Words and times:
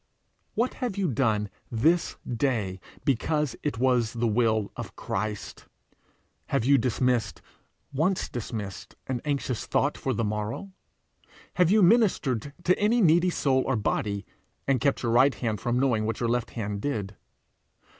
What 0.55 0.73
have 0.81 0.97
you 0.97 1.09
done 1.09 1.47
this 1.71 2.17
day 2.27 2.79
because 3.05 3.55
it 3.61 3.77
was 3.77 4.13
the 4.13 4.25
will 4.25 4.71
of 4.75 4.95
Christ? 4.95 5.67
Have 6.47 6.65
you 6.65 6.79
dismissed, 6.79 7.39
once 7.93 8.27
dismissed, 8.27 8.95
an 9.05 9.21
anxious 9.25 9.67
thought 9.67 9.99
for 9.99 10.15
the 10.15 10.23
morrow? 10.23 10.71
Have 11.57 11.69
you 11.69 11.83
ministered 11.83 12.51
to 12.63 12.75
any 12.79 12.99
needy 12.99 13.29
soul 13.29 13.63
or 13.67 13.75
body, 13.75 14.25
and 14.67 14.81
kept 14.81 15.03
your 15.03 15.11
right 15.11 15.35
hand 15.35 15.61
from 15.61 15.79
knowing 15.79 16.07
what 16.07 16.19
your 16.19 16.29
left 16.29 16.49
hand 16.57 16.81
did? 16.81 17.15